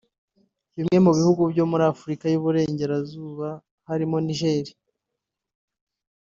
[0.75, 3.49] Bimwe mu bihugu byo muri Afurika y’Uburengerazuba
[3.87, 4.65] birimo Niger